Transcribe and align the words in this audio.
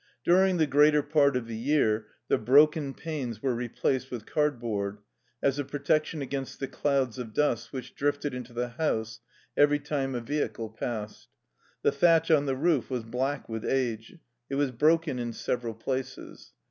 During 0.23 0.57
the 0.57 0.65
greater 0.65 1.03
part 1.03 1.37
of 1.37 1.45
the 1.45 1.55
year 1.55 2.07
the 2.27 2.39
broken 2.39 2.95
panes 2.95 3.43
were 3.43 3.53
replaced 3.53 4.09
with 4.09 4.25
cardboard, 4.25 4.97
as 5.43 5.59
a 5.59 5.63
protection 5.63 6.23
against 6.23 6.59
the 6.59 6.67
clouds 6.67 7.19
of 7.19 7.35
dust 7.35 7.71
which 7.71 7.93
drifted 7.93 8.33
into 8.33 8.51
the 8.51 8.69
house 8.69 9.19
every 9.55 9.77
time 9.77 10.15
a 10.15 10.19
vehicle 10.19 10.71
passed. 10.71 11.27
The 11.83 11.91
thatch 11.91 12.31
on 12.31 12.47
the 12.47 12.55
roof 12.55 12.89
was 12.89 13.03
black 13.03 13.47
with 13.47 13.63
age. 13.63 14.17
It 14.49 14.55
was 14.55 14.71
broken 14.71 15.19
in 15.19 15.33
sev 15.33 15.61
eral 15.61 15.79
places. 15.79 16.51